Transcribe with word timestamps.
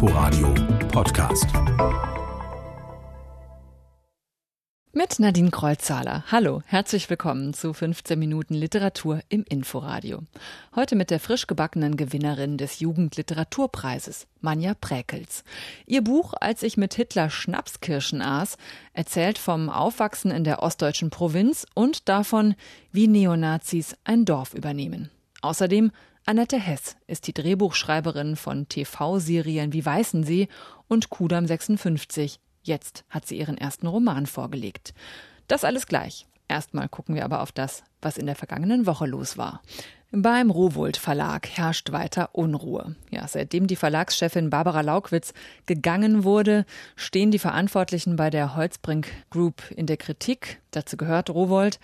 Inforadio 0.00 0.54
Podcast. 0.92 1.46
Mit 4.92 5.18
Nadine 5.18 5.50
Kreuzzahler. 5.50 6.22
Hallo, 6.30 6.62
herzlich 6.66 7.10
willkommen 7.10 7.52
zu 7.52 7.72
15 7.72 8.16
Minuten 8.16 8.54
Literatur 8.54 9.22
im 9.28 9.42
Inforadio. 9.48 10.20
Heute 10.76 10.94
mit 10.94 11.10
der 11.10 11.18
frisch 11.18 11.48
gebackenen 11.48 11.96
Gewinnerin 11.96 12.58
des 12.58 12.78
Jugendliteraturpreises, 12.78 14.28
Manja 14.40 14.74
Präkels. 14.80 15.42
Ihr 15.84 16.04
Buch 16.04 16.32
Als 16.40 16.62
ich 16.62 16.76
mit 16.76 16.94
Hitler 16.94 17.28
Schnapskirschen 17.28 18.22
aß 18.22 18.56
erzählt 18.92 19.36
vom 19.36 19.68
Aufwachsen 19.68 20.30
in 20.30 20.44
der 20.44 20.62
ostdeutschen 20.62 21.10
Provinz 21.10 21.66
und 21.74 22.08
davon, 22.08 22.54
wie 22.92 23.08
Neonazis 23.08 23.96
ein 24.04 24.24
Dorf 24.24 24.54
übernehmen. 24.54 25.10
Außerdem 25.42 25.90
Annette 26.28 26.58
Hess 26.58 26.98
ist 27.06 27.26
die 27.26 27.32
Drehbuchschreiberin 27.32 28.36
von 28.36 28.68
TV-Serien 28.68 29.72
wie 29.72 29.86
Weißensee 29.86 30.48
und 30.86 31.08
Kudam 31.08 31.46
56, 31.46 32.38
Jetzt 32.62 33.06
hat 33.08 33.24
sie 33.24 33.38
ihren 33.38 33.56
ersten 33.56 33.86
Roman 33.86 34.26
vorgelegt. 34.26 34.92
Das 35.46 35.64
alles 35.64 35.86
gleich. 35.86 36.26
Erstmal 36.46 36.90
gucken 36.90 37.14
wir 37.14 37.24
aber 37.24 37.40
auf 37.40 37.50
das, 37.50 37.82
was 38.02 38.18
in 38.18 38.26
der 38.26 38.36
vergangenen 38.36 38.84
Woche 38.84 39.06
los 39.06 39.38
war. 39.38 39.62
Beim 40.10 40.50
Rowold 40.50 40.98
Verlag 40.98 41.48
herrscht 41.48 41.92
weiter 41.92 42.34
Unruhe. 42.34 42.94
Ja, 43.10 43.26
seitdem 43.26 43.66
die 43.66 43.76
Verlagschefin 43.76 44.50
Barbara 44.50 44.82
Laukwitz 44.82 45.32
gegangen 45.64 46.24
wurde, 46.24 46.66
stehen 46.94 47.30
die 47.30 47.38
Verantwortlichen 47.38 48.16
bei 48.16 48.28
der 48.28 48.54
Holzbrink 48.54 49.08
Group 49.30 49.62
in 49.70 49.86
der 49.86 49.96
Kritik. 49.96 50.60
Dazu 50.72 50.98
gehört 50.98 51.30
Rowold. 51.30 51.80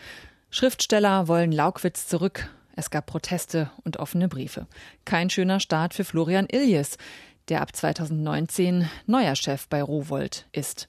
Schriftsteller 0.50 1.28
wollen 1.28 1.50
Laukwitz 1.50 2.08
zurück. 2.08 2.50
Es 2.76 2.90
gab 2.90 3.06
Proteste 3.06 3.70
und 3.84 3.98
offene 3.98 4.28
Briefe. 4.28 4.66
Kein 5.04 5.30
schöner 5.30 5.60
Start 5.60 5.94
für 5.94 6.04
Florian 6.04 6.46
Iljes 6.46 6.98
der 7.48 7.60
ab 7.60 7.74
2019 7.74 8.88
neuer 9.06 9.36
Chef 9.36 9.68
bei 9.68 9.82
Rowold 9.82 10.46
ist. 10.52 10.88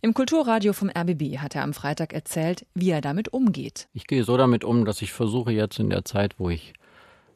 Im 0.00 0.14
Kulturradio 0.14 0.72
vom 0.72 0.90
RBB 0.90 1.38
hat 1.38 1.56
er 1.56 1.62
am 1.62 1.74
Freitag 1.74 2.12
erzählt, 2.12 2.64
wie 2.74 2.90
er 2.90 3.00
damit 3.00 3.32
umgeht. 3.32 3.88
Ich 3.92 4.06
gehe 4.06 4.24
so 4.24 4.36
damit 4.36 4.62
um, 4.62 4.84
dass 4.84 5.02
ich 5.02 5.12
versuche 5.12 5.52
jetzt 5.52 5.78
in 5.78 5.90
der 5.90 6.04
Zeit, 6.04 6.38
wo 6.38 6.48
ich 6.48 6.74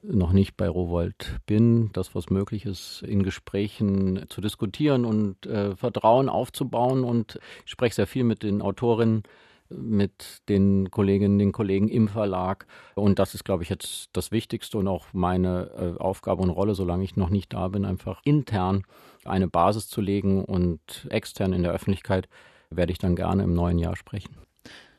noch 0.03 0.33
nicht 0.33 0.57
bei 0.57 0.69
Rowold 0.69 1.41
bin, 1.47 1.91
das, 1.93 2.15
was 2.15 2.31
möglich 2.31 2.65
ist, 2.65 3.03
in 3.03 3.23
Gesprächen 3.23 4.25
zu 4.29 4.41
diskutieren 4.41 5.05
und 5.05 5.45
äh, 5.47 5.77
Vertrauen 5.77 6.29
aufzubauen. 6.29 7.05
Und 7.05 7.39
ich 7.67 7.73
spreche 7.73 7.97
sehr 7.97 8.07
viel 8.07 8.25
mit 8.25 8.43
den 8.43 8.63
Autorinnen 8.63 9.25
mit 9.71 10.43
den 10.49 10.91
Kolleginnen, 10.91 11.39
den 11.39 11.53
Kollegen 11.53 11.89
im 11.89 12.09
Verlag. 12.09 12.67
Und 12.95 13.19
das 13.19 13.35
ist, 13.35 13.45
glaube 13.45 13.63
ich, 13.63 13.69
jetzt 13.69 14.11
das 14.13 14.31
Wichtigste 14.31 14.79
und 14.79 14.89
auch 14.89 15.07
meine 15.13 15.97
äh, 15.97 16.01
Aufgabe 16.01 16.43
und 16.43 16.51
Rolle, 16.51 16.75
solange 16.75 17.05
ich 17.05 17.17
noch 17.17 17.31
nicht 17.31 17.53
da 17.53 17.69
bin, 17.69 17.85
einfach 17.85 18.21
intern 18.25 18.85
eine 19.25 19.49
Basis 19.49 19.89
zu 19.89 20.01
legen 20.01 20.45
und 20.45 21.07
extern 21.11 21.53
in 21.53 21.63
der 21.63 21.73
Öffentlichkeit 21.73 22.29
werde 22.71 22.93
ich 22.93 22.99
dann 22.99 23.17
gerne 23.17 23.43
im 23.43 23.55
neuen 23.55 23.79
Jahr 23.79 23.97
sprechen. 23.97 24.37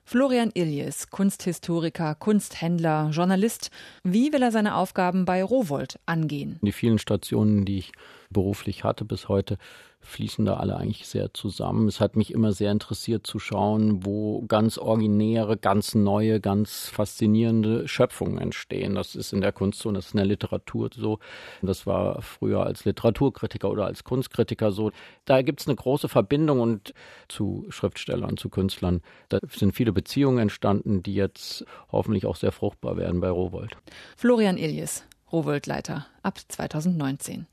Florian 0.04 0.52
Iljes, 0.54 1.10
Kunsthistoriker, 1.10 2.16
Kunsthändler, 2.16 3.12
Journalist. 3.12 3.72
Wie 4.04 4.34
will 4.34 4.42
er 4.42 4.52
seine 4.52 4.76
Aufgaben 4.76 5.24
bei 5.24 5.42
Rowold 5.44 6.00
angehen? 6.06 6.60
Die 6.62 6.74
vielen 6.74 6.98
Stationen, 6.98 7.64
die 7.64 7.78
ich 7.78 7.92
beruflich 8.30 8.84
hatte 8.84 9.06
bis 9.06 9.30
heute, 9.30 9.58
fließen 10.02 10.46
da 10.46 10.56
alle 10.56 10.78
eigentlich 10.78 11.08
sehr 11.08 11.34
zusammen. 11.34 11.88
Es 11.88 12.00
hat 12.00 12.16
mich 12.16 12.34
immer 12.34 12.54
sehr 12.54 12.72
interessiert 12.72 13.26
zu 13.26 13.40
schauen, 13.40 14.06
wo 14.06 14.42
ganz 14.48 14.78
originäre, 14.78 15.58
ganz 15.58 15.96
neue, 15.96 16.40
ganz 16.40 16.90
faszinierende 16.90 17.88
Schöpfungen 17.88 18.38
entstehen. 18.38 18.96
Das 18.96 19.16
ist 19.16 19.32
in 19.32 19.42
der 19.42 19.52
Kunst 19.52 19.80
so, 19.80 19.92
das 19.92 20.08
ist 20.08 20.14
in 20.14 20.18
der 20.18 20.26
Literatur 20.26 20.90
so. 20.94 21.20
Das 21.62 21.86
war 21.86 22.22
früher 22.22 22.66
als 22.66 22.86
Literaturkritiker 22.86 23.70
oder 23.70 23.86
als 23.86 24.04
Kunstkritiker 24.04 24.72
so. 24.72 24.92
Da 25.26 25.42
gibt 25.42 25.62
es 25.62 25.68
eine 25.68 25.76
große 25.76 26.10
Verbindung 26.10 26.60
und 26.60 26.94
zu 27.28 27.66
Schriftstellern, 27.70 28.38
zu 28.38 28.50
Künstlern. 28.50 29.02
Da 29.30 29.40
sind 29.50 29.74
viele 29.76 29.92
Beziehungen 29.94 30.40
entstanden, 30.40 31.04
die 31.04 31.14
jetzt 31.14 31.66
hoffentlich 31.92 32.26
auch 32.26 32.36
sehr 32.36 32.52
fruchtbar 32.52 32.98
werden 32.98 33.22
bei 33.22 33.30
Rowold. 33.30 33.78
Florian 34.18 34.58
Iljes, 34.58 35.06
Rowold-Leiter 35.32 36.08
ab 36.24 36.40
2019. 36.48 37.48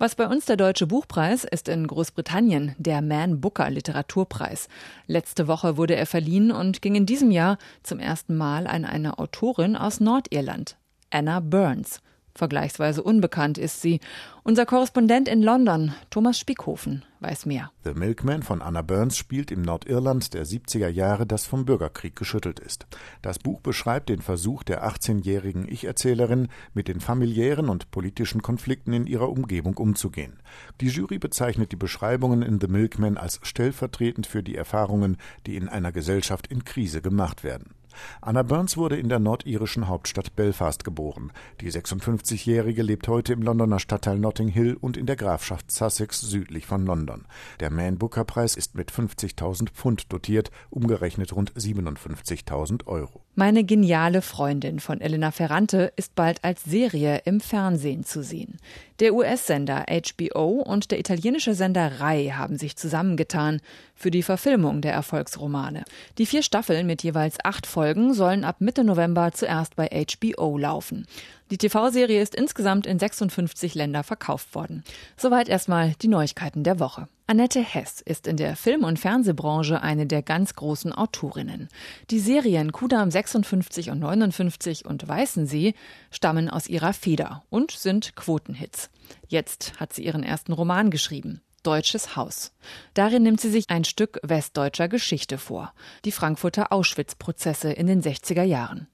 Was 0.00 0.14
bei 0.14 0.28
uns 0.28 0.44
der 0.44 0.56
Deutsche 0.56 0.86
Buchpreis 0.86 1.42
ist 1.42 1.68
in 1.68 1.84
Großbritannien 1.84 2.76
der 2.78 3.02
Man 3.02 3.40
Booker 3.40 3.68
Literaturpreis. 3.68 4.68
Letzte 5.08 5.48
Woche 5.48 5.76
wurde 5.76 5.96
er 5.96 6.06
verliehen 6.06 6.52
und 6.52 6.80
ging 6.82 6.94
in 6.94 7.04
diesem 7.04 7.32
Jahr 7.32 7.58
zum 7.82 7.98
ersten 7.98 8.36
Mal 8.36 8.68
an 8.68 8.84
eine 8.84 9.18
Autorin 9.18 9.74
aus 9.74 9.98
Nordirland, 9.98 10.76
Anna 11.10 11.40
Burns. 11.40 12.00
Vergleichsweise 12.38 13.02
unbekannt 13.02 13.58
ist 13.58 13.82
sie. 13.82 13.98
Unser 14.44 14.64
Korrespondent 14.64 15.26
in 15.26 15.42
London, 15.42 15.92
Thomas 16.08 16.38
Spiekhofen, 16.38 17.04
weiß 17.18 17.46
mehr. 17.46 17.72
The 17.82 17.94
Milkman 17.94 18.44
von 18.44 18.62
Anna 18.62 18.82
Burns 18.82 19.16
spielt 19.16 19.50
im 19.50 19.62
Nordirland 19.62 20.32
der 20.34 20.46
70er 20.46 20.86
Jahre, 20.86 21.26
das 21.26 21.46
vom 21.46 21.64
Bürgerkrieg 21.64 22.14
geschüttelt 22.14 22.60
ist. 22.60 22.86
Das 23.22 23.40
Buch 23.40 23.60
beschreibt 23.60 24.08
den 24.08 24.22
Versuch 24.22 24.62
der 24.62 24.86
18-jährigen 24.86 25.66
Ich-Erzählerin, 25.68 26.46
mit 26.74 26.86
den 26.86 27.00
familiären 27.00 27.68
und 27.68 27.90
politischen 27.90 28.40
Konflikten 28.40 28.92
in 28.92 29.08
ihrer 29.08 29.28
Umgebung 29.28 29.76
umzugehen. 29.76 30.38
Die 30.80 30.88
Jury 30.88 31.18
bezeichnet 31.18 31.72
die 31.72 31.76
Beschreibungen 31.76 32.42
in 32.42 32.60
The 32.60 32.68
Milkman 32.68 33.16
als 33.16 33.40
stellvertretend 33.42 34.28
für 34.28 34.44
die 34.44 34.54
Erfahrungen, 34.54 35.16
die 35.44 35.56
in 35.56 35.68
einer 35.68 35.90
Gesellschaft 35.90 36.46
in 36.46 36.64
Krise 36.64 37.02
gemacht 37.02 37.42
werden. 37.42 37.74
Anna 38.20 38.42
Burns 38.42 38.76
wurde 38.76 38.96
in 38.96 39.08
der 39.08 39.18
nordirischen 39.18 39.88
Hauptstadt 39.88 40.36
Belfast 40.36 40.84
geboren. 40.84 41.32
Die 41.60 41.70
56-Jährige 41.70 42.82
lebt 42.82 43.08
heute 43.08 43.32
im 43.32 43.42
Londoner 43.42 43.78
Stadtteil 43.78 44.18
Notting 44.18 44.48
Hill 44.48 44.76
und 44.80 44.96
in 44.96 45.06
der 45.06 45.16
Grafschaft 45.16 45.70
Sussex 45.70 46.20
südlich 46.20 46.66
von 46.66 46.84
London. 46.86 47.26
Der 47.60 47.70
Man 47.70 47.98
Booker 47.98 48.24
Preis 48.24 48.56
ist 48.56 48.74
mit 48.74 48.90
50.000 48.90 49.70
Pfund 49.70 50.12
dotiert, 50.12 50.50
umgerechnet 50.70 51.34
rund 51.34 51.52
57.000 51.52 52.86
Euro. 52.86 53.22
Meine 53.38 53.62
geniale 53.62 54.20
Freundin 54.20 54.80
von 54.80 55.00
Elena 55.00 55.30
Ferrante 55.30 55.92
ist 55.94 56.16
bald 56.16 56.42
als 56.42 56.64
Serie 56.64 57.22
im 57.24 57.38
Fernsehen 57.38 58.02
zu 58.02 58.24
sehen. 58.24 58.56
Der 58.98 59.14
US-Sender 59.14 59.86
HBO 59.88 60.60
und 60.60 60.90
der 60.90 60.98
italienische 60.98 61.54
Sender 61.54 62.00
Rai 62.00 62.32
haben 62.34 62.58
sich 62.58 62.74
zusammengetan 62.74 63.60
für 63.94 64.10
die 64.10 64.24
Verfilmung 64.24 64.80
der 64.80 64.92
Erfolgsromane. 64.92 65.84
Die 66.18 66.26
vier 66.26 66.42
Staffeln 66.42 66.88
mit 66.88 67.04
jeweils 67.04 67.36
acht 67.44 67.68
Folgen 67.68 68.12
sollen 68.12 68.42
ab 68.42 68.56
Mitte 68.58 68.82
November 68.82 69.30
zuerst 69.30 69.76
bei 69.76 69.88
HBO 69.88 70.58
laufen. 70.58 71.06
Die 71.52 71.58
TV-Serie 71.58 72.20
ist 72.20 72.34
insgesamt 72.34 72.88
in 72.88 72.98
56 72.98 73.76
Länder 73.76 74.02
verkauft 74.02 74.52
worden. 74.56 74.82
Soweit 75.16 75.48
erstmal 75.48 75.92
die 76.02 76.08
Neuigkeiten 76.08 76.64
der 76.64 76.80
Woche. 76.80 77.06
Annette 77.30 77.60
Hess 77.60 78.00
ist 78.00 78.26
in 78.26 78.38
der 78.38 78.56
Film- 78.56 78.84
und 78.84 78.98
Fernsehbranche 78.98 79.82
eine 79.82 80.06
der 80.06 80.22
ganz 80.22 80.54
großen 80.54 80.94
Autorinnen. 80.94 81.68
Die 82.08 82.20
Serien 82.20 82.72
Kudam 82.72 83.10
56 83.10 83.90
und 83.90 83.98
59 83.98 84.86
und 84.86 85.06
Weißensee 85.06 85.74
stammen 86.10 86.48
aus 86.48 86.68
ihrer 86.68 86.94
Feder 86.94 87.44
und 87.50 87.70
sind 87.70 88.16
Quotenhits. 88.16 88.88
Jetzt 89.26 89.78
hat 89.78 89.92
sie 89.92 90.06
ihren 90.06 90.22
ersten 90.22 90.54
Roman 90.54 90.90
geschrieben. 90.90 91.42
Deutsches 91.64 92.16
Haus. 92.16 92.54
Darin 92.94 93.24
nimmt 93.24 93.42
sie 93.42 93.50
sich 93.50 93.66
ein 93.68 93.84
Stück 93.84 94.18
westdeutscher 94.22 94.88
Geschichte 94.88 95.36
vor. 95.36 95.74
Die 96.06 96.12
Frankfurter 96.12 96.72
Auschwitz-Prozesse 96.72 97.70
in 97.70 97.88
den 97.88 98.00
60er 98.00 98.42
Jahren. 98.42 98.88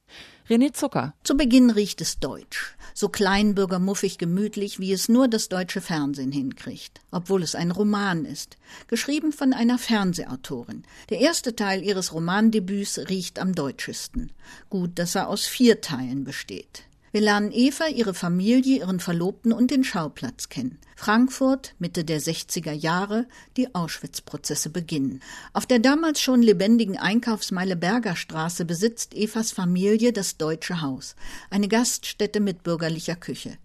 René 0.48 0.74
Zucker. 0.74 1.14
Zu 1.24 1.38
Beginn 1.38 1.70
riecht 1.70 2.02
es 2.02 2.18
deutsch. 2.18 2.76
So 2.92 3.08
kleinbürgermuffig 3.08 4.18
gemütlich, 4.18 4.78
wie 4.78 4.92
es 4.92 5.08
nur 5.08 5.26
das 5.26 5.48
deutsche 5.48 5.80
Fernsehen 5.80 6.32
hinkriegt. 6.32 7.00
Obwohl 7.10 7.42
es 7.42 7.54
ein 7.54 7.70
Roman 7.70 8.26
ist. 8.26 8.58
Geschrieben 8.86 9.32
von 9.32 9.54
einer 9.54 9.78
Fernsehautorin. 9.78 10.82
Der 11.08 11.20
erste 11.20 11.56
Teil 11.56 11.82
ihres 11.82 12.12
Romandebüts 12.12 12.98
riecht 13.08 13.38
am 13.38 13.54
deutschesten. 13.54 14.32
Gut, 14.68 14.98
dass 14.98 15.14
er 15.14 15.28
aus 15.28 15.46
vier 15.46 15.80
Teilen 15.80 16.24
besteht. 16.24 16.84
Wir 17.14 17.20
lernen 17.20 17.52
Eva, 17.52 17.86
ihre 17.86 18.12
Familie, 18.12 18.78
ihren 18.78 18.98
Verlobten 18.98 19.52
und 19.52 19.70
den 19.70 19.84
Schauplatz 19.84 20.48
kennen. 20.48 20.80
Frankfurt, 20.96 21.76
Mitte 21.78 22.04
der 22.04 22.20
60er 22.20 22.72
Jahre, 22.72 23.28
die 23.56 23.72
Auschwitz-Prozesse 23.72 24.68
beginnen. 24.68 25.22
Auf 25.52 25.64
der 25.64 25.78
damals 25.78 26.20
schon 26.20 26.42
lebendigen 26.42 26.98
Einkaufsmeile 26.98 27.76
Bergerstraße 27.76 28.64
besitzt 28.64 29.14
Evas 29.14 29.52
Familie 29.52 30.12
das 30.12 30.38
Deutsche 30.38 30.82
Haus, 30.82 31.14
eine 31.50 31.68
Gaststätte 31.68 32.40
mit 32.40 32.64
bürgerlicher 32.64 33.14
Küche. 33.14 33.58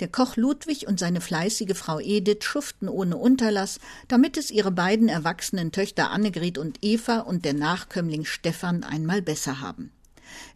Der 0.00 0.08
Koch 0.08 0.36
Ludwig 0.36 0.86
und 0.86 1.00
seine 1.00 1.22
fleißige 1.22 1.74
Frau 1.74 2.00
Edith 2.00 2.44
schuften 2.44 2.86
ohne 2.86 3.16
Unterlass, 3.16 3.80
damit 4.08 4.36
es 4.36 4.50
ihre 4.50 4.72
beiden 4.72 5.08
erwachsenen 5.08 5.72
Töchter 5.72 6.10
Annegret 6.10 6.58
und 6.58 6.76
Eva 6.82 7.20
und 7.20 7.46
der 7.46 7.54
Nachkömmling 7.54 8.26
Stefan 8.26 8.84
einmal 8.84 9.22
besser 9.22 9.62
haben. 9.62 9.90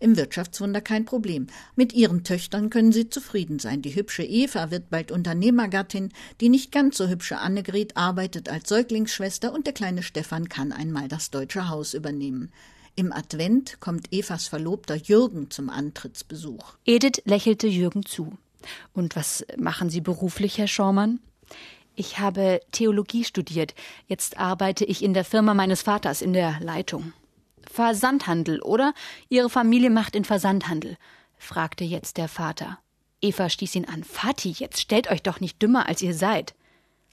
Im 0.01 0.17
Wirtschaftswunder 0.17 0.81
kein 0.81 1.05
Problem. 1.05 1.47
Mit 1.77 1.93
ihren 1.93 2.25
Töchtern 2.25 2.71
können 2.71 2.93
sie 2.93 3.09
zufrieden 3.09 3.59
sein. 3.59 3.83
Die 3.83 3.95
hübsche 3.95 4.23
Eva 4.23 4.71
wird 4.71 4.91
bald 4.91 5.13
Unternehmergattin, 5.13 6.11
die 6.41 6.49
nicht 6.49 6.73
ganz 6.73 6.97
so 6.97 7.09
hübsche 7.09 7.39
Annegret 7.39 7.97
arbeitet 7.97 8.49
als 8.49 8.69
Säuglingsschwester 8.69 9.53
und 9.53 9.67
der 9.67 9.75
kleine 9.75 10.03
Stefan 10.03 10.49
kann 10.49 10.73
einmal 10.73 11.09
das 11.09 11.31
deutsche 11.31 11.69
Haus 11.69 11.95
übernehmen. 11.95 12.53
Im 12.97 13.13
Advent 13.13 13.81
kommt 13.81 14.13
Evas 14.13 14.47
Verlobter 14.47 14.95
Jürgen 14.95 15.51
zum 15.51 15.69
Antrittsbesuch. 15.69 16.77
Edith 16.85 17.23
lächelte 17.25 17.67
Jürgen 17.67 18.07
zu. 18.07 18.39
Und 18.93 19.17
was 19.17 19.45
machen 19.57 19.91
Sie 19.91 20.01
beruflich, 20.01 20.59
Herr 20.59 20.69
Schaumann? 20.69 21.21
Ich 21.97 22.19
habe 22.19 22.61
Theologie 22.73 23.25
studiert. 23.25 23.75
Jetzt 24.07 24.39
arbeite 24.39 24.85
ich 24.85 25.03
in 25.03 25.15
der 25.15 25.25
Firma 25.25 25.55
meines 25.55 25.83
Vaters 25.83 26.23
in 26.23 26.33
der 26.33 26.59
Leitung. 26.61 27.13
Versandhandel, 27.71 28.61
oder? 28.63 28.95
Ihre 29.29 29.51
Familie 29.51 29.91
macht 29.91 30.17
in 30.17 30.25
Versandhandel, 30.25 30.97
fragte 31.37 31.85
jetzt 31.85 32.17
der 32.17 32.29
Vater. 32.29 32.79
Eva 33.21 33.49
stieß 33.49 33.75
ihn 33.77 33.87
an. 33.87 34.05
Vati, 34.05 34.51
jetzt 34.51 34.81
stellt 34.81 35.11
euch 35.11 35.23
doch 35.23 35.41
nicht 35.41 35.63
dümmer, 35.63 35.89
als 35.89 36.03
ihr 36.03 36.15
seid. 36.15 36.55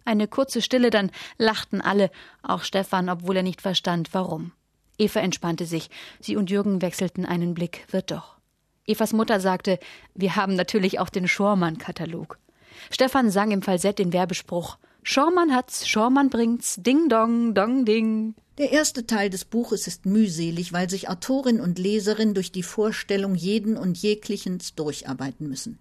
Eine 0.04 0.28
kurze 0.28 0.62
Stille, 0.62 0.90
dann 0.90 1.12
lachten 1.38 1.82
alle, 1.82 2.12
auch 2.44 2.64
Stefan, 2.64 3.10
obwohl 3.10 3.38
er 3.38 3.44
nicht 3.44 3.62
verstand, 3.62 4.14
warum. 4.14 4.52
Eva 4.98 5.20
entspannte 5.20 5.66
sich. 5.66 5.90
Sie 6.20 6.36
und 6.36 6.50
Jürgen 6.50 6.82
wechselten 6.82 7.26
einen 7.26 7.54
Blick. 7.54 7.86
Wird 7.92 8.12
doch. 8.12 8.38
Evas 8.86 9.14
Mutter 9.14 9.40
sagte, 9.40 9.80
wir 10.16 10.36
haben 10.36 10.56
natürlich 10.56 11.00
auch 11.00 11.10
den 11.10 11.28
Schormann-Katalog. 11.28 12.40
Stefan 12.90 13.30
sang 13.30 13.52
im 13.52 13.62
Falsett 13.62 14.00
den 14.00 14.12
Werbespruch 14.12 14.78
Schormann 15.04 15.54
hat's, 15.54 15.88
Schormann 15.88 16.30
bringt's, 16.30 16.76
Ding 16.78 17.10
dong, 17.10 17.56
dong 17.56 17.86
ding. 17.86 18.36
Der 18.62 18.72
erste 18.72 19.08
Teil 19.08 19.32
des 19.32 19.44
Buches 19.44 19.88
ist 19.88 20.06
mühselig, 20.06 20.72
weil 20.72 20.88
sich 20.88 21.10
Autorin 21.10 21.60
und 21.60 21.80
Leserin 21.80 22.36
durch 22.36 22.52
die 22.52 22.62
Vorstellung 22.62 23.34
jeden 23.34 23.76
und 23.76 23.98
jeglichens 23.98 24.76
durcharbeiten 24.76 25.50
müssen. 25.50 25.80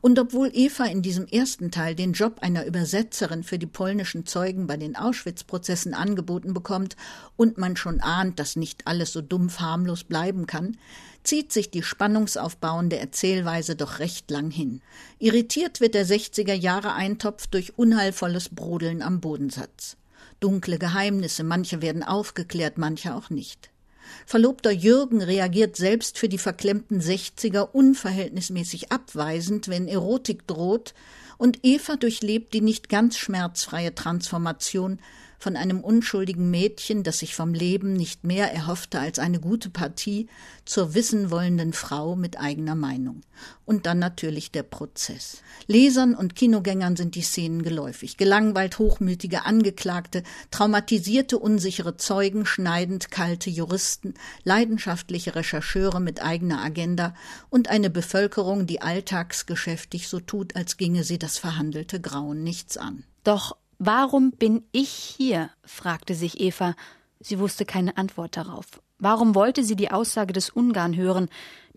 Und 0.00 0.18
obwohl 0.18 0.50
Eva 0.54 0.86
in 0.86 1.02
diesem 1.02 1.26
ersten 1.26 1.70
Teil 1.70 1.94
den 1.94 2.14
Job 2.14 2.38
einer 2.40 2.64
Übersetzerin 2.64 3.42
für 3.42 3.58
die 3.58 3.66
polnischen 3.66 4.24
Zeugen 4.24 4.66
bei 4.66 4.78
den 4.78 4.96
Auschwitz-Prozessen 4.96 5.92
angeboten 5.92 6.54
bekommt 6.54 6.96
und 7.36 7.58
man 7.58 7.76
schon 7.76 8.00
ahnt, 8.00 8.38
dass 8.38 8.56
nicht 8.56 8.86
alles 8.86 9.12
so 9.12 9.20
dumpf 9.20 9.60
harmlos 9.60 10.02
bleiben 10.02 10.46
kann, 10.46 10.78
zieht 11.24 11.52
sich 11.52 11.70
die 11.70 11.82
spannungsaufbauende 11.82 12.96
Erzählweise 12.96 13.76
doch 13.76 13.98
recht 13.98 14.30
lang 14.30 14.50
hin. 14.50 14.80
Irritiert 15.18 15.82
wird 15.82 15.92
der 15.92 16.06
60er 16.06 16.54
Jahre 16.54 16.94
Eintopf 16.94 17.46
durch 17.48 17.76
unheilvolles 17.76 18.48
Brodeln 18.48 19.02
am 19.02 19.20
Bodensatz. 19.20 19.98
Dunkle 20.42 20.78
Geheimnisse, 20.78 21.44
manche 21.44 21.80
werden 21.80 22.02
aufgeklärt, 22.02 22.76
manche 22.76 23.14
auch 23.14 23.30
nicht. 23.30 23.70
Verlobter 24.26 24.70
Jürgen 24.70 25.22
reagiert 25.22 25.76
selbst 25.76 26.18
für 26.18 26.28
die 26.28 26.38
verklemmten 26.38 27.00
Sechziger 27.00 27.74
unverhältnismäßig 27.74 28.92
abweisend, 28.92 29.68
wenn 29.68 29.88
Erotik 29.88 30.46
droht, 30.46 30.94
und 31.38 31.60
Eva 31.64 31.96
durchlebt 31.96 32.54
die 32.54 32.60
nicht 32.60 32.88
ganz 32.88 33.16
schmerzfreie 33.18 33.94
Transformation 33.94 35.00
von 35.42 35.56
einem 35.56 35.80
unschuldigen 35.80 36.52
Mädchen, 36.52 37.02
das 37.02 37.18
sich 37.18 37.34
vom 37.34 37.52
Leben 37.52 37.94
nicht 37.94 38.22
mehr 38.22 38.52
erhoffte 38.52 39.00
als 39.00 39.18
eine 39.18 39.40
gute 39.40 39.70
Partie, 39.70 40.28
zur 40.64 40.94
wissen 40.94 41.32
wollenden 41.32 41.72
Frau 41.72 42.14
mit 42.14 42.38
eigener 42.38 42.76
Meinung. 42.76 43.22
Und 43.64 43.86
dann 43.86 43.98
natürlich 43.98 44.52
der 44.52 44.62
Prozess. 44.62 45.42
Lesern 45.66 46.14
und 46.14 46.36
Kinogängern 46.36 46.94
sind 46.94 47.16
die 47.16 47.22
Szenen 47.22 47.64
geläufig. 47.64 48.16
Gelangweilt 48.18 48.78
hochmütige 48.78 49.44
Angeklagte, 49.44 50.22
traumatisierte 50.52 51.40
unsichere 51.40 51.96
Zeugen, 51.96 52.46
schneidend 52.46 53.10
kalte 53.10 53.50
Juristen, 53.50 54.14
leidenschaftliche 54.44 55.34
Rechercheure 55.34 55.98
mit 55.98 56.22
eigener 56.22 56.62
Agenda 56.62 57.14
und 57.50 57.68
eine 57.68 57.90
Bevölkerung, 57.90 58.66
die 58.68 58.80
alltagsgeschäftig 58.80 60.06
so 60.06 60.20
tut, 60.20 60.54
als 60.54 60.76
ginge 60.76 61.02
sie 61.02 61.18
das 61.18 61.36
verhandelte 61.36 62.00
Grauen 62.00 62.44
nichts 62.44 62.76
an. 62.76 63.02
Doch 63.24 63.56
Warum 63.84 64.30
bin 64.30 64.62
ich 64.70 64.90
hier? 64.90 65.50
fragte 65.64 66.14
sich 66.14 66.38
Eva. 66.38 66.76
Sie 67.18 67.40
wusste 67.40 67.64
keine 67.64 67.96
Antwort 67.96 68.36
darauf. 68.36 68.80
Warum 69.00 69.34
wollte 69.34 69.64
sie 69.64 69.74
die 69.74 69.90
Aussage 69.90 70.32
des 70.32 70.50
Ungarn 70.50 70.96
hören, 70.96 71.28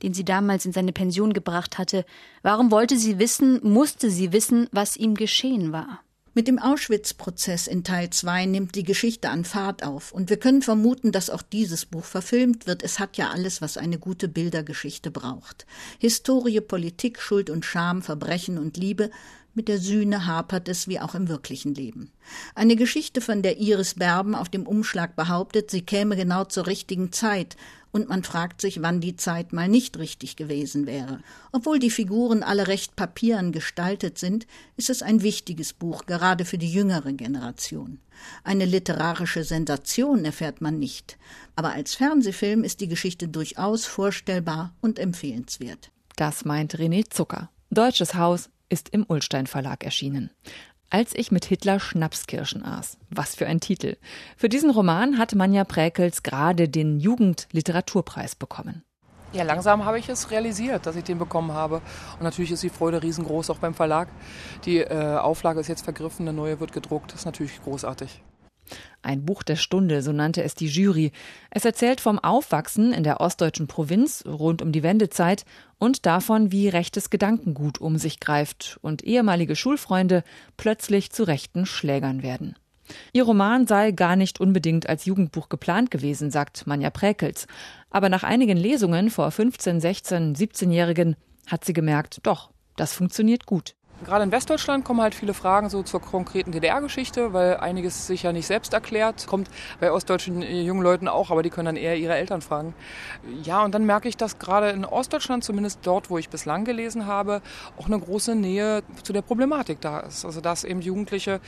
den 0.04 0.14
sie 0.14 0.24
damals 0.24 0.68
in 0.68 0.72
seine 0.72 0.94
Pension 0.94 1.34
gebracht 1.34 1.80
hatte? 1.80 2.06
Warum 2.44 2.70
wollte 2.70 3.00
sie 3.00 3.18
wissen, 3.18 3.60
musste 3.64 4.12
sie 4.12 4.34
wissen, 4.34 4.68
was 4.72 4.98
ihm 4.98 5.16
geschehen 5.16 5.72
war? 5.72 6.02
Mit 6.36 6.48
dem 6.48 6.60
Auschwitz-Prozess 6.60 7.66
in 7.66 7.84
Teil 7.84 8.12
2 8.12 8.46
nimmt 8.46 8.76
die 8.76 8.84
Geschichte 8.84 9.30
an 9.30 9.44
Fahrt 9.44 9.84
auf 9.84 10.12
und 10.12 10.30
wir 10.30 10.38
können 10.38 10.62
vermuten, 10.62 11.12
dass 11.12 11.32
auch 11.32 11.42
dieses 11.42 11.88
Buch 11.88 12.04
verfilmt 12.04 12.68
wird. 12.68 12.84
Es 12.84 13.00
hat 13.00 13.18
ja 13.18 13.32
alles, 13.32 13.64
was 13.64 13.78
eine 13.78 13.98
gute 13.98 14.28
Bildergeschichte 14.28 15.10
braucht. 15.10 15.66
Historie, 15.98 16.62
Politik, 16.62 17.20
Schuld 17.20 17.50
und 17.50 17.66
Scham, 17.66 18.04
Verbrechen 18.04 18.60
und 18.60 18.78
Liebe, 18.78 19.10
mit 19.56 19.68
der 19.68 19.80
Sühne 19.80 20.26
hapert 20.26 20.68
es 20.70 20.88
wie 20.88 21.00
auch 21.00 21.16
im 21.16 21.28
wirklichen 21.28 21.74
Leben. 21.74 22.12
Eine 22.54 22.76
Geschichte, 22.76 23.22
von 23.22 23.42
der 23.42 23.58
Iris 23.58 23.96
Berben 23.96 24.36
auf 24.36 24.50
dem 24.50 24.68
Umschlag 24.68 25.16
behauptet, 25.16 25.72
sie 25.72 25.82
käme 25.82 26.16
genau 26.16 26.44
zur 26.44 26.68
richtigen 26.68 27.12
Zeit, 27.12 27.56
und 27.96 28.10
man 28.10 28.24
fragt 28.24 28.60
sich, 28.60 28.82
wann 28.82 29.00
die 29.00 29.16
Zeit 29.16 29.54
mal 29.54 29.70
nicht 29.70 29.98
richtig 29.98 30.36
gewesen 30.36 30.86
wäre. 30.86 31.22
Obwohl 31.54 31.80
die 31.80 31.90
Figuren 31.90 32.44
alle 32.44 32.68
recht 32.68 32.98
papieren 32.98 33.54
gestaltet 33.54 34.20
sind, 34.20 34.48
ist 34.76 34.90
es 34.90 35.02
ein 35.02 35.22
wichtiges 35.22 35.72
Buch, 35.72 36.06
gerade 36.06 36.44
für 36.44 36.58
die 36.58 36.70
jüngere 36.70 37.14
Generation. 37.14 38.00
Eine 38.44 38.66
literarische 38.66 39.46
Sensation 39.46 40.26
erfährt 40.26 40.60
man 40.60 40.78
nicht, 40.78 41.18
aber 41.56 41.72
als 41.72 41.96
Fernsehfilm 41.96 42.66
ist 42.66 42.82
die 42.82 42.90
Geschichte 42.90 43.30
durchaus 43.30 43.86
vorstellbar 43.86 44.74
und 44.82 45.00
empfehlenswert. 45.00 45.90
Das 46.18 46.44
meint 46.44 46.76
René 46.76 47.10
Zucker. 47.10 47.50
Deutsches 47.70 48.16
Haus, 48.16 48.50
ist 48.70 48.90
im 48.90 49.06
Ullstein 49.08 49.48
Verlag 49.48 49.84
erschienen. 49.84 50.30
Als 50.90 51.14
ich 51.16 51.32
mit 51.32 51.46
Hitler 51.46 51.80
Schnapskirschen 51.80 52.64
aß. 52.64 52.98
Was 53.10 53.36
für 53.36 53.48
ein 53.48 53.60
Titel. 53.60 53.98
Für 54.38 54.50
diesen 54.50 54.70
Roman 54.70 55.18
hat 55.18 55.36
Manja 55.36 55.64
Präkels 55.64 56.24
gerade 56.24 56.70
den 56.70 57.00
Jugendliteraturpreis 57.00 58.36
bekommen. 58.36 58.84
Ja, 59.34 59.44
langsam 59.44 59.84
habe 59.84 60.00
ich 60.00 60.08
es 60.08 60.32
realisiert, 60.32 60.86
dass 60.86 60.96
ich 60.96 61.04
den 61.04 61.18
bekommen 61.18 61.52
habe. 61.52 61.82
Und 62.14 62.22
natürlich 62.22 62.52
ist 62.52 62.64
die 62.64 62.70
Freude 62.70 63.04
riesengroß, 63.04 63.50
auch 63.50 63.58
beim 63.58 63.74
Verlag. 63.74 64.08
Die 64.64 64.78
äh, 64.78 65.18
Auflage 65.18 65.60
ist 65.60 65.68
jetzt 65.68 65.84
vergriffen, 65.84 66.28
eine 66.28 66.38
neue 66.38 66.60
wird 66.62 66.72
gedruckt. 66.72 67.12
Das 67.12 67.22
ist 67.22 67.26
natürlich 67.26 67.62
großartig. 67.62 68.22
Ein 69.02 69.26
Buch 69.26 69.44
der 69.44 69.56
Stunde, 69.56 70.02
so 70.02 70.12
nannte 70.12 70.44
es 70.44 70.56
die 70.56 70.68
Jury. 70.68 71.12
Es 71.52 71.66
erzählt 71.66 72.02
vom 72.02 72.18
Aufwachsen 72.18 72.92
in 72.92 73.04
der 73.04 73.22
ostdeutschen 73.22 73.68
Provinz 73.68 74.24
rund 74.26 74.62
um 74.62 74.72
die 74.72 74.84
Wendezeit 74.84 75.46
und 75.78 76.06
davon, 76.06 76.52
wie 76.52 76.70
rechtes 76.70 77.10
Gedankengut 77.10 77.80
um 77.80 77.98
sich 77.98 78.20
greift 78.20 78.80
und 78.82 79.04
ehemalige 79.04 79.56
Schulfreunde 79.56 80.24
plötzlich 80.58 81.12
zu 81.12 81.24
rechten 81.24 81.66
Schlägern 81.66 82.24
werden. 82.24 82.56
Ihr 83.14 83.24
Roman 83.24 83.68
sei 83.68 83.92
gar 83.92 84.16
nicht 84.16 84.40
unbedingt 84.40 84.88
als 84.88 85.06
Jugendbuch 85.06 85.50
geplant 85.50 85.92
gewesen, 85.92 86.32
sagt 86.32 86.68
Manja 86.68 86.90
Präkels. 86.90 87.48
Aber 87.90 88.10
nach 88.10 88.24
einigen 88.24 88.58
Lesungen 88.58 89.10
vor 89.10 89.32
15, 89.32 89.80
16, 89.80 90.36
17-Jährigen 90.36 91.16
hat 91.48 91.66
sie 91.66 91.74
gemerkt, 91.74 92.20
doch, 92.24 92.52
das 92.76 92.94
funktioniert 92.94 93.46
gut. 93.46 93.76
Gerade 94.04 94.26
in 94.26 94.32
Westdeutschland 94.32 94.84
kommen 94.84 95.00
halt 95.00 95.16
viele 95.16 95.34
Fragen 95.34 95.70
so 95.70 95.82
zur 95.82 96.02
konkreten 96.02 96.52
DDR-Geschichte, 96.52 97.32
weil 97.32 97.58
einiges 97.58 98.08
sich 98.08 98.24
ja 98.24 98.34
nicht 98.34 98.46
selbst 98.46 98.74
erklärt. 98.74 99.26
Kommt 99.26 99.50
bei 99.80 99.90
ostdeutschen 99.90 100.42
äh, 100.42 100.62
jungen 100.64 100.82
Leuten 100.82 101.08
auch, 101.08 101.32
aber 101.32 101.44
die 101.44 101.50
können 101.50 101.68
dann 101.68 101.78
eher 101.78 101.96
ihre 101.96 102.14
Eltern 102.14 102.42
fragen. 102.42 102.74
Ja, 103.44 103.64
und 103.64 103.74
dann 103.74 103.86
merke 103.86 104.10
ich, 104.10 104.18
dass 104.18 104.38
gerade 104.38 104.72
in 104.72 104.84
Ostdeutschland, 104.84 105.46
zumindest 105.46 105.80
dort, 105.84 106.10
wo 106.10 106.18
ich 106.18 106.28
bislang 106.28 106.66
gelesen 106.66 107.06
habe, 107.06 107.42
auch 107.78 107.86
eine 107.86 107.98
große 107.98 108.36
Nähe 108.36 108.84
zu 109.02 109.14
der 109.14 109.22
Problematik 109.22 109.80
da 109.80 110.02
ist. 110.02 110.26
Also 110.26 110.42
dass 110.42 110.66
eben 110.66 110.82
Jugendliche 110.82 111.40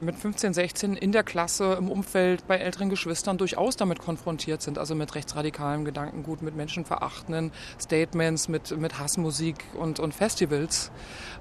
mit 0.00 0.16
15, 0.16 0.54
16 0.54 0.96
in 0.96 1.12
der 1.12 1.22
Klasse, 1.22 1.74
im 1.74 1.90
Umfeld, 1.90 2.46
bei 2.46 2.56
älteren 2.56 2.88
Geschwistern 2.88 3.36
durchaus 3.36 3.76
damit 3.76 3.98
konfrontiert 3.98 4.62
sind. 4.62 4.78
Also 4.78 4.94
mit 4.94 5.14
rechtsradikalem 5.14 5.84
Gedankengut, 5.84 6.40
mit 6.40 6.56
menschenverachtenden 6.56 7.52
Statements, 7.78 8.48
mit, 8.48 8.74
mit 8.78 8.98
Hassmusik 8.98 9.56
und, 9.78 10.00
und 10.00 10.14
Festivals. 10.14 10.90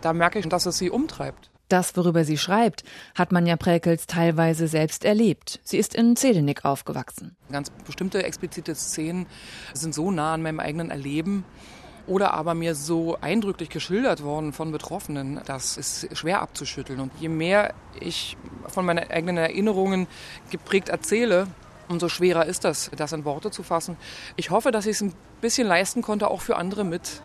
Da 0.01 0.12
merke 0.12 0.39
ich, 0.39 0.49
dass 0.50 0.65
es 0.65 0.77
sie 0.77 0.89
umtreibt. 0.89 1.50
Das, 1.70 1.96
worüber 1.96 2.25
sie 2.25 2.39
schreibt, 2.39 2.84
hat 3.13 3.32
Manja 3.32 3.56
Präkels 3.56 4.08
teilweise 4.08 4.68
selbst 4.68 5.06
erlebt. 5.06 5.60
Sie 5.63 5.77
ist 5.77 5.94
in 5.94 6.15
Zedenick 6.15 6.65
aufgewachsen. 6.65 7.36
Ganz 7.51 7.70
bestimmte 7.86 8.24
explizite 8.24 8.74
Szenen 8.74 9.27
sind 9.74 9.94
so 9.94 10.10
nah 10.10 10.34
an 10.34 10.41
meinem 10.41 10.60
eigenen 10.60 10.89
Erleben 10.89 11.46
oder 12.08 12.34
aber 12.34 12.56
mir 12.56 12.74
so 12.74 13.18
eindrücklich 13.22 13.70
geschildert 13.70 14.24
worden 14.24 14.51
von 14.51 14.72
Betroffenen, 14.72 15.41
das 15.46 15.77
ist 15.77 16.18
schwer 16.18 16.41
abzuschütteln. 16.41 17.00
Und 17.00 17.12
je 17.20 17.29
mehr 17.29 17.75
ich 18.00 18.36
von 18.68 18.84
meinen 18.84 19.10
eigenen 19.12 19.38
Erinnerungen 19.38 20.08
geprägt 20.50 20.89
erzähle, 20.89 21.48
umso 21.88 22.10
schwerer 22.10 22.48
ist 22.48 22.63
das, 22.63 22.89
das 22.98 23.13
in 23.13 23.25
Worte 23.25 23.51
zu 23.51 23.62
fassen. 23.62 23.96
Ich 24.38 24.50
hoffe, 24.50 24.72
dass 24.72 24.88
ich 24.88 24.94
es 24.94 25.01
ein 25.01 25.13
bisschen 25.39 25.68
leisten 25.68 26.01
konnte, 26.01 26.29
auch 26.29 26.41
für 26.41 26.56
andere 26.56 26.84
mit. 26.84 27.22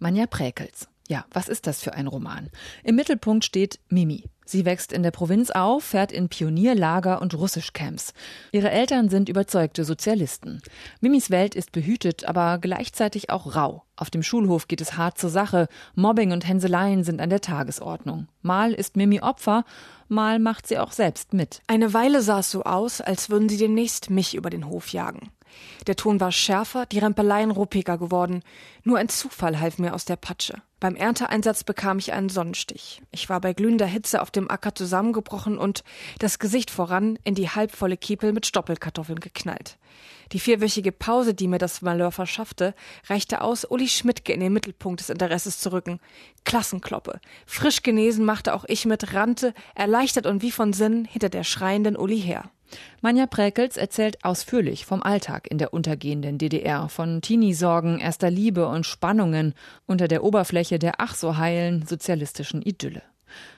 Manja 0.00 0.26
Präkels. 0.26 0.88
Ja, 1.08 1.26
was 1.30 1.48
ist 1.48 1.66
das 1.66 1.82
für 1.82 1.92
ein 1.94 2.06
Roman? 2.06 2.50
Im 2.82 2.96
Mittelpunkt 2.96 3.44
steht 3.44 3.78
Mimi. 3.88 4.24
Sie 4.46 4.64
wächst 4.64 4.92
in 4.92 5.02
der 5.02 5.10
Provinz 5.10 5.50
auf, 5.50 5.84
fährt 5.84 6.12
in 6.12 6.28
Pionierlager 6.28 7.20
und 7.22 7.34
Russischcamps. 7.34 8.12
Ihre 8.52 8.70
Eltern 8.70 9.08
sind 9.08 9.28
überzeugte 9.28 9.84
Sozialisten. 9.84 10.60
Mimis 11.00 11.30
Welt 11.30 11.54
ist 11.54 11.72
behütet, 11.72 12.24
aber 12.26 12.58
gleichzeitig 12.58 13.30
auch 13.30 13.54
rau. 13.54 13.84
Auf 13.96 14.10
dem 14.10 14.22
Schulhof 14.22 14.68
geht 14.68 14.80
es 14.80 14.96
hart 14.96 15.18
zur 15.18 15.30
Sache. 15.30 15.68
Mobbing 15.94 16.32
und 16.32 16.46
Hänseleien 16.46 17.04
sind 17.04 17.20
an 17.20 17.30
der 17.30 17.40
Tagesordnung. 17.40 18.28
Mal 18.42 18.72
ist 18.72 18.96
Mimi 18.96 19.20
Opfer, 19.20 19.64
mal 20.08 20.38
macht 20.38 20.66
sie 20.66 20.78
auch 20.78 20.92
selbst 20.92 21.32
mit. 21.32 21.62
Eine 21.66 21.94
Weile 21.94 22.20
sah 22.20 22.40
es 22.40 22.50
so 22.50 22.64
aus, 22.64 23.00
als 23.00 23.30
würden 23.30 23.48
sie 23.48 23.58
demnächst 23.58 24.10
mich 24.10 24.34
über 24.34 24.50
den 24.50 24.68
Hof 24.68 24.88
jagen. 24.88 25.30
Der 25.86 25.96
Ton 25.96 26.20
war 26.20 26.32
schärfer, 26.32 26.86
die 26.86 26.98
Rempeleien 26.98 27.50
ruppiger 27.50 27.98
geworden. 27.98 28.42
Nur 28.82 28.98
ein 28.98 29.08
Zufall 29.08 29.60
half 29.60 29.78
mir 29.78 29.94
aus 29.94 30.04
der 30.04 30.16
Patsche. 30.16 30.62
Beim 30.80 30.96
Ernteeinsatz 30.96 31.64
bekam 31.64 31.98
ich 31.98 32.12
einen 32.12 32.28
Sonnenstich. 32.28 33.00
Ich 33.10 33.28
war 33.30 33.40
bei 33.40 33.54
glühender 33.54 33.86
Hitze 33.86 34.20
auf 34.20 34.30
dem 34.30 34.50
Acker 34.50 34.74
zusammengebrochen 34.74 35.56
und 35.56 35.82
das 36.18 36.38
Gesicht 36.38 36.70
voran 36.70 37.18
in 37.24 37.34
die 37.34 37.48
halbvolle 37.48 37.96
Kiepel 37.96 38.32
mit 38.32 38.44
Stoppelkartoffeln 38.44 39.20
geknallt. 39.20 39.78
Die 40.32 40.40
vierwöchige 40.40 40.92
Pause, 40.92 41.32
die 41.32 41.48
mir 41.48 41.58
das 41.58 41.80
Malheur 41.80 42.12
verschaffte, 42.12 42.74
reichte 43.08 43.40
aus, 43.40 43.64
Uli 43.64 43.88
Schmidtke 43.88 44.32
in 44.32 44.40
den 44.40 44.52
Mittelpunkt 44.52 45.00
des 45.00 45.10
Interesses 45.10 45.58
zu 45.58 45.72
rücken. 45.72 46.00
Klassenkloppe. 46.44 47.20
Frisch 47.46 47.82
genesen 47.82 48.24
machte 48.24 48.54
auch 48.54 48.64
ich 48.66 48.84
mit, 48.84 49.14
rannte, 49.14 49.54
erleichtert 49.74 50.26
und 50.26 50.42
wie 50.42 50.50
von 50.50 50.72
Sinn, 50.72 51.04
hinter 51.04 51.28
der 51.28 51.44
schreienden 51.44 51.96
Uli 51.96 52.20
her. 52.20 52.50
Manja 53.00 53.26
Präkels 53.26 53.76
erzählt 53.76 54.24
ausführlich 54.24 54.86
vom 54.86 55.02
Alltag 55.02 55.48
in 55.50 55.58
der 55.58 55.74
untergehenden 55.74 56.38
DDR, 56.38 56.88
von 56.88 57.20
Teenie-Sorgen, 57.20 57.98
erster 57.98 58.30
Liebe 58.30 58.66
und 58.66 58.86
Spannungen 58.86 59.54
unter 59.86 60.08
der 60.08 60.24
Oberfläche 60.24 60.78
der 60.78 60.94
ach 60.98 61.14
so 61.14 61.36
heilen 61.36 61.86
sozialistischen 61.86 62.62
Idylle. 62.62 63.02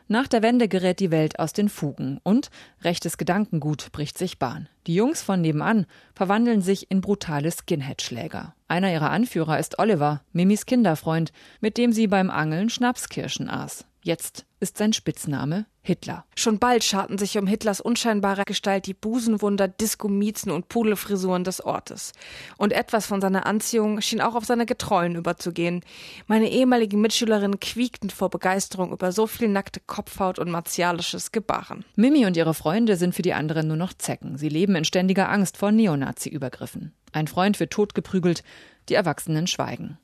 Nach 0.09 0.29
der 0.29 0.43
Wende 0.43 0.69
gerät 0.69 1.01
die 1.01 1.11
Welt 1.11 1.39
aus 1.39 1.53
den 1.53 1.69
Fugen 1.69 2.21
und 2.23 2.51
rechtes 2.83 3.19
Gedankengut 3.19 3.91
bricht 3.93 4.17
sich 4.17 4.39
Bahn. 4.39 4.69
Die 4.87 4.95
Jungs 4.95 5.21
von 5.23 5.41
nebenan 5.41 5.87
verwandeln 6.15 6.63
sich 6.63 6.91
in 6.91 7.01
brutale 7.01 7.51
Skinhead-Schläger. 7.51 8.55
Einer 8.69 8.93
ihrer 8.93 9.11
Anführer 9.11 9.59
ist 9.59 9.79
Oliver, 9.79 10.23
Mimis 10.33 10.65
Kinderfreund, 10.67 11.33
mit 11.61 11.77
dem 11.77 11.93
sie 11.93 12.07
beim 12.07 12.31
Angeln 12.31 12.71
Schnapskirschen 12.71 13.51
aß. 13.51 13.85
Jetzt 14.03 14.47
ist 14.67 14.79
sein 14.79 14.93
Spitzname 14.93 15.67
Hitler. 15.81 16.25
Schon 16.35 16.59
bald 16.59 16.83
scharten 16.83 17.19
sich 17.19 17.39
um 17.39 17.47
Hitlers 17.47 17.81
unscheinbare 17.81 18.43
Gestalt 18.45 18.87
die 18.87 18.95
Busenwunder, 18.95 19.69
Diskomizen 19.69 20.51
und 20.51 20.69
Pudelfrisuren 20.69 21.45
des 21.45 21.61
Ortes. 21.61 22.11
Und 22.59 22.73
etwas 22.73 23.07
von 23.07 23.21
seiner 23.21 23.47
Anziehung 23.47 24.01
schien 24.01 24.21
auch 24.21 24.35
auf 24.35 24.45
seine 24.45 24.67
Getrollen 24.67 25.15
überzugehen. 25.15 25.83
Meine 26.27 26.51
ehemaligen 26.51 27.01
Mitschülerinnen 27.01 27.61
quiekten 27.61 28.11
vor 28.11 28.29
Begeisterung 28.29 28.91
über 28.91 29.13
so 29.13 29.29
viel 29.29 29.47
nackte 29.47 29.79
Kopfhaut 29.87 30.41
und 30.41 30.51
martialisches 30.51 31.31
Gebaren. 31.31 31.85
Mimi 31.95 32.27
und 32.27 32.37
ihre 32.37 32.55
Freunde 32.55 32.97
sind 32.97 33.15
für 33.15 33.23
die 33.23 33.35
anderen 33.35 33.69
nur 33.69 33.77
noch 33.77 33.93
Zecken. 33.93 34.37
Sie 34.37 34.49
leben 34.49 34.75
in 34.75 34.85
ständiger 34.85 35.31
Angst 35.31 35.57
vor 35.57 35.71
Neonazi-Übergriffen. 35.71 36.93
Ein 37.13 37.29
Freund 37.29 37.61
wird 37.61 37.73
totgeprügelt, 37.73 38.43
die 38.89 38.95
Erwachsenen 38.95 39.47
schweigen. 39.47 39.99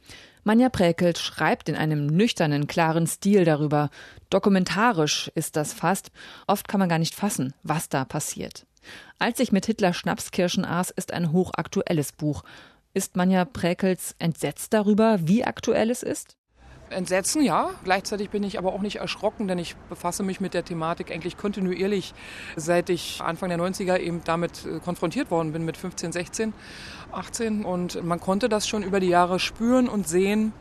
Manja 0.45 0.69
Präkelt 0.71 1.19
schreibt 1.19 1.69
in 1.69 1.77
einem 1.77 2.07
nüchternen, 2.07 2.67
klaren 2.67 3.07
Stil 3.07 3.45
darüber. 3.45 3.91
Dokumentarisch 4.29 5.31
ist 5.37 5.57
das 5.57 5.73
fast. 5.73 6.11
Oft 6.49 6.67
kann 6.67 6.81
man 6.81 6.89
gar 6.89 6.99
nicht 6.99 7.15
fassen, 7.15 7.55
was 7.63 7.89
da 7.89 8.05
passiert. 8.05 8.67
Als 9.21 9.39
ich 9.39 9.53
mit 9.53 9.67
Hitler 9.67 9.93
Schnapskirschen 9.93 10.65
aß, 10.65 10.91
ist 10.91 11.13
ein 11.13 11.31
hochaktuelles 11.31 12.11
Buch. 12.11 12.43
Ist 12.93 13.15
Manja 13.15 13.45
Präkels 13.45 14.17
entsetzt 14.19 14.73
darüber, 14.73 15.19
wie 15.29 15.45
aktuell 15.45 15.91
es 15.91 16.03
ist? 16.03 16.37
Entsetzen, 16.93 17.43
ja. 17.43 17.71
Gleichzeitig 17.85 18.31
bin 18.31 18.45
ich 18.45 18.59
aber 18.59 18.73
auch 18.73 18.81
nicht 18.81 18.97
erschrocken, 18.97 19.49
denn 19.49 19.59
ich 19.59 19.77
befasse 19.89 20.23
mich 20.23 20.41
mit 20.41 20.55
der 20.55 20.65
Thematik 20.65 21.11
eigentlich 21.11 21.37
kontinuierlich, 21.37 22.15
seit 22.57 22.91
ich 22.91 23.21
Anfang 23.21 23.49
der 23.49 23.59
90er 23.59 23.99
eben 23.99 24.23
damit 24.25 24.65
äh, 24.65 24.79
konfrontiert 24.79 25.31
worden 25.31 25.53
bin, 25.53 25.65
mit 25.65 25.77
15, 25.77 26.13
16, 26.13 26.53
18. 27.11 27.65
Und 27.65 28.05
man 28.05 28.21
konnte 28.21 28.49
das 28.49 28.69
schon 28.69 28.83
über 28.83 29.01
die 29.01 29.09
Jahre 29.09 29.41
spüren 29.41 29.89
und 29.89 30.09
sehen, 30.09 30.53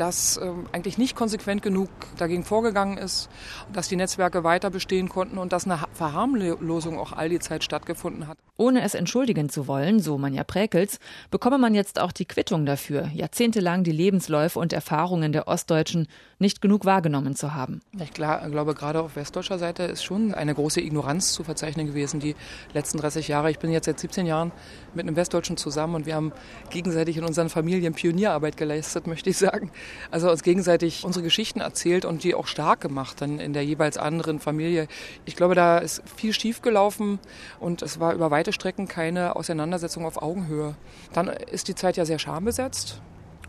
dass 0.00 0.36
äh, 0.36 0.50
eigentlich 0.72 0.98
nicht 0.98 1.16
konsequent 1.16 1.62
genug 1.62 1.88
dagegen 2.16 2.44
vorgegangen 2.44 2.98
ist, 2.98 3.28
dass 3.72 3.88
die 3.88 3.96
Netzwerke 3.96 4.44
weiter 4.44 4.70
bestehen 4.70 5.08
konnten 5.08 5.38
und 5.38 5.52
dass 5.52 5.66
eine 5.66 5.80
Verharmlosung 5.92 6.98
auch 6.98 7.12
all 7.12 7.28
die 7.28 7.38
Zeit 7.38 7.64
stattgefunden 7.64 8.26
hat. 8.28 8.38
Ohne 8.56 8.82
es 8.82 8.94
entschuldigen 8.94 9.48
zu 9.48 9.68
wollen, 9.68 10.00
so 10.00 10.18
man 10.18 10.34
ja 10.34 10.42
Präkels, 10.42 10.98
bekomme 11.30 11.58
man 11.58 11.74
jetzt 11.74 12.00
auch 12.00 12.10
die 12.10 12.24
Quittung 12.24 12.66
dafür, 12.66 13.08
jahrzehntelang 13.14 13.84
die 13.84 13.92
Lebensläufe 13.92 14.58
und 14.58 14.72
Erfahrungen 14.72 15.32
der 15.32 15.46
Ostdeutschen 15.46 16.08
nicht 16.40 16.60
genug 16.60 16.84
wahrgenommen 16.84 17.36
zu 17.36 17.54
haben. 17.54 17.80
Ich 18.00 18.12
glaube, 18.12 18.74
gerade 18.74 19.00
auf 19.00 19.16
westdeutscher 19.16 19.58
Seite 19.58 19.84
ist 19.84 20.02
schon 20.02 20.34
eine 20.34 20.54
große 20.54 20.80
Ignoranz 20.80 21.32
zu 21.32 21.44
verzeichnen 21.44 21.86
gewesen, 21.86 22.20
die 22.20 22.34
letzten 22.72 22.98
30 22.98 23.28
Jahre. 23.28 23.50
Ich 23.50 23.58
bin 23.58 23.70
jetzt 23.70 23.86
seit 23.86 23.98
17 23.98 24.26
Jahren 24.26 24.52
mit 24.94 25.06
einem 25.06 25.16
Westdeutschen 25.16 25.56
zusammen 25.56 25.94
und 25.94 26.06
wir 26.06 26.14
haben 26.14 26.32
gegenseitig 26.70 27.16
in 27.16 27.24
unseren 27.24 27.48
Familien 27.48 27.94
Pionierarbeit 27.94 28.56
geleistet, 28.56 29.06
möchte 29.08 29.30
ich 29.30 29.36
sagen. 29.36 29.70
Also 30.10 30.30
uns 30.30 30.42
gegenseitig 30.42 31.04
unsere 31.04 31.22
Geschichten 31.22 31.60
erzählt 31.60 32.04
und 32.04 32.24
die 32.24 32.34
auch 32.34 32.46
stark 32.46 32.80
gemacht 32.80 33.20
dann 33.20 33.38
in 33.38 33.52
der 33.52 33.64
jeweils 33.64 33.98
anderen 33.98 34.40
Familie. 34.40 34.88
Ich 35.24 35.36
glaube, 35.36 35.54
da 35.54 35.78
ist 35.78 36.02
viel 36.16 36.32
schiefgelaufen 36.32 37.18
und 37.60 37.82
es 37.82 38.00
war 38.00 38.14
über 38.14 38.30
weite 38.30 38.52
Strecken 38.52 38.88
keine 38.88 39.36
Auseinandersetzung 39.36 40.06
auf 40.06 40.20
Augenhöhe. 40.20 40.74
Dann 41.12 41.28
ist 41.28 41.68
die 41.68 41.74
Zeit 41.74 41.96
ja 41.96 42.04
sehr 42.04 42.18
schambesetzt. 42.18 43.00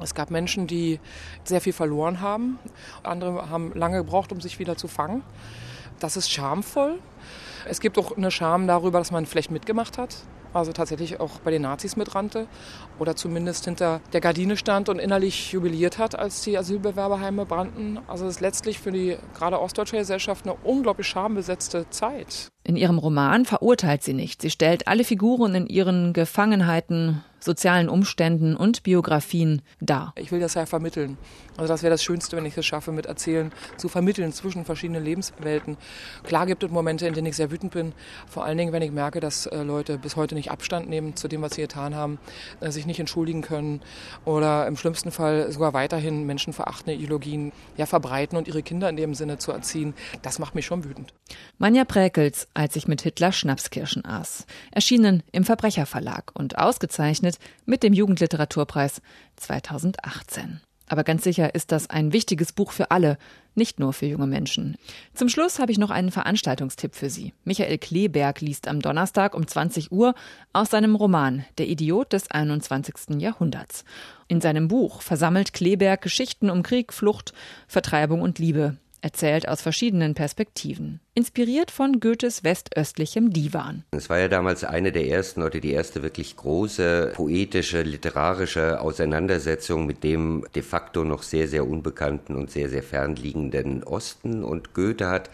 Es 0.02 0.16
gab 0.16 0.32
Menschen, 0.32 0.68
die 0.68 1.00
sehr 1.44 1.62
viel 1.62 1.74
verloren 1.74 2.22
haben. 2.22 2.58
Andere 3.04 3.50
haben 3.50 3.74
lange 3.74 3.98
gebraucht, 3.98 4.32
um 4.32 4.40
sich 4.40 4.60
wieder 4.60 4.78
zu 4.78 4.88
fangen. 4.88 5.24
Das 6.00 6.16
ist 6.16 6.32
schamvoll. 6.32 7.00
Es 7.66 7.82
gibt 7.82 7.98
auch 7.98 8.16
eine 8.16 8.32
Scham 8.32 8.68
darüber, 8.68 9.00
dass 9.00 9.12
man 9.12 9.26
vielleicht 9.26 9.52
mitgemacht 9.52 9.98
hat 9.98 10.16
also 10.54 10.72
tatsächlich 10.72 11.20
auch 11.20 11.40
bei 11.40 11.52
den 11.52 11.62
Nazis 11.62 11.96
mitrannte 11.96 12.48
oder 13.00 13.16
zumindest 13.16 13.66
hinter 13.66 14.02
der 14.14 14.22
Gardine 14.22 14.58
stand 14.58 14.90
und 14.90 15.00
innerlich 15.00 15.52
jubiliert 15.52 15.98
hat, 15.98 16.18
als 16.18 16.42
die 16.42 16.58
Asylbewerberheime 16.58 17.46
brannten. 17.46 18.00
Also 18.08 18.26
es 18.26 18.36
ist 18.36 18.42
letztlich 18.42 18.80
für 18.80 18.92
die 18.92 19.18
gerade 19.38 19.60
ostdeutsche 19.60 19.98
Gesellschaft 19.98 20.46
eine 20.46 20.56
unglaublich 20.64 21.08
schambesetzte 21.08 21.90
Zeit. 21.90 22.50
In 22.64 22.76
ihrem 22.76 22.98
Roman 22.98 23.46
verurteilt 23.46 24.04
sie 24.04 24.14
nicht. 24.14 24.42
Sie 24.42 24.52
stellt 24.52 24.88
alle 24.88 25.04
Figuren 25.04 25.56
in 25.56 25.68
ihren 25.68 26.14
Gefangenheiten 26.14 27.24
sozialen 27.40 27.90
Umständen 27.90 28.56
und 28.56 28.84
Biografien 28.84 29.62
dar. 29.80 30.14
Ich 30.16 30.32
will 30.32 30.40
das 30.40 30.54
ja 30.54 30.66
vermitteln. 30.66 31.18
Also 31.58 31.74
das 31.74 31.84
wäre 31.84 31.92
das 31.92 32.04
Schönste, 32.04 32.38
wenn 32.38 32.46
ich 32.46 32.58
es 32.58 32.66
schaffe, 32.66 32.92
mit 32.92 33.06
Erzählen 33.06 33.52
zu 33.78 33.90
vermitteln 33.90 34.32
zwischen 34.32 34.64
verschiedenen 34.64 35.04
Lebenswelten. 35.04 35.78
Klar 36.24 36.46
gibt 36.46 36.64
es 36.64 36.72
Momente, 36.72 37.06
in 37.06 37.14
denen 37.14 37.28
ich 37.28 37.36
sehr 37.36 37.52
wütend 37.52 37.74
bin. 37.74 37.94
Vor 38.28 38.46
allen 38.46 38.58
Dingen, 38.58 38.72
wenn 38.72 38.82
ich 38.82 38.92
merke, 38.92 39.20
dass 39.20 39.46
äh, 39.46 39.64
Leute 39.64 39.98
bis 39.98 40.16
heute 40.16 40.36
nicht 40.36 40.52
Abstand 40.52 40.90
nehmen 40.90 41.16
zu 41.16 41.28
dem, 41.28 41.42
was 41.42 41.56
sie 41.56 41.62
getan 41.62 41.96
haben, 41.96 42.18
äh, 42.62 42.72
sich 42.72 42.86
nicht 42.86 43.00
entschuldigen 43.00 43.42
können 43.42 43.82
oder 44.24 44.68
im 44.68 44.78
schlimmsten 44.78 45.12
Fall 45.12 45.52
sogar 45.52 45.74
weiterhin 45.74 46.26
menschenverachtende 46.26 46.94
Ideologien 46.94 47.52
ja, 47.76 47.86
verbreiten 47.86 48.38
und 48.38 48.48
ihre 48.48 48.64
Kinder 48.64 48.90
in 48.90 48.96
dem 48.96 49.14
Sinne 49.14 49.38
zu 49.38 49.52
erziehen. 49.52 49.94
Das 50.22 50.40
macht 50.40 50.56
mich 50.56 50.66
schon 50.66 50.86
wütend. 50.86 51.14
Manja 51.58 51.84
Präkels, 51.84 52.48
als 52.54 52.76
ich 52.78 52.88
mit 52.88 53.02
Hitler 53.02 53.32
Schnapskirschen 53.32 54.06
aß. 54.06 54.46
Erschienen 54.72 55.24
im 55.32 55.44
Verbrecherverlag 55.44 56.32
und 56.34 56.58
ausgezeichnet 56.58 57.29
ausgezeichnet 57.30 57.40
mit 57.66 57.84
dem 57.84 57.94
Jugendliteraturpreis 57.94 59.02
2018. 59.36 60.62
Aber 60.92 61.04
ganz 61.04 61.24
sicher 61.24 61.54
ist 61.54 61.72
das 61.72 61.88
ein 61.92 62.14
wichtiges 62.14 62.52
Buch 62.52 62.72
für 62.72 62.90
alle, 62.90 63.20
nicht 63.54 63.80
nur 63.80 63.94
für 63.94 64.08
junge 64.08 64.26
Menschen. 64.26 64.76
Zum 65.14 65.30
Schluss 65.30 65.60
habe 65.60 65.72
ich 65.72 65.78
noch 65.78 65.92
einen 65.92 66.10
Veranstaltungstipp 66.10 66.96
für 66.96 67.12
Sie. 67.12 67.34
Michael 67.44 67.78
Kleberg 67.78 68.42
liest 68.42 68.68
am 68.68 68.82
Donnerstag 68.82 69.36
um 69.36 69.46
20 69.46 69.92
Uhr 69.92 70.16
aus 70.52 70.72
seinem 70.72 70.96
Roman 70.96 71.46
Der 71.60 71.68
Idiot 71.68 72.14
des 72.14 72.32
21. 72.32 73.22
Jahrhunderts. 73.22 73.84
In 74.28 74.42
seinem 74.42 74.68
Buch 74.68 75.04
versammelt 75.04 75.54
Kleberg 75.54 76.02
Geschichten 76.02 76.50
um 76.50 76.64
Krieg, 76.64 76.92
Flucht, 76.92 77.34
Vertreibung 77.68 78.22
und 78.22 78.40
Liebe 78.40 78.78
erzählt 79.02 79.48
aus 79.48 79.62
verschiedenen 79.62 80.14
Perspektiven, 80.14 81.00
inspiriert 81.14 81.72
von 81.72 82.00
Goethes 82.00 82.44
westöstlichem 82.44 83.32
Divan. 83.32 83.84
Es 83.92 84.10
war 84.10 84.20
ja 84.20 84.28
damals 84.28 84.64
eine 84.64 84.92
der 84.92 85.08
ersten 85.08 85.42
oder 85.42 85.60
die 85.60 85.72
erste 85.72 86.04
wirklich 86.04 86.36
große 86.36 87.14
poetische, 87.16 87.82
literarische 87.82 88.82
Auseinandersetzung 88.82 89.86
mit 89.86 90.04
dem 90.04 90.46
de 90.56 90.64
facto 90.64 91.04
noch 91.04 91.24
sehr, 91.24 91.48
sehr 91.48 91.68
unbekannten 91.68 92.36
und 92.36 92.52
sehr, 92.52 92.70
sehr 92.70 92.84
fernliegenden 92.84 93.84
Osten. 93.84 94.44
Und 94.44 94.74
Goethe 94.74 95.10
hat 95.10 95.30